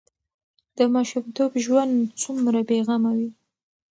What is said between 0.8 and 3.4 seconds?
ماشومتوب ژوند څومره بې غمه وي.